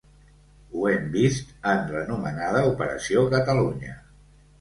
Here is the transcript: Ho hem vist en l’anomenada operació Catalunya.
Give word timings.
Ho 0.77 0.85
hem 0.91 1.03
vist 1.15 1.51
en 1.73 1.83
l’anomenada 1.91 2.63
operació 2.71 3.27
Catalunya. 3.35 3.95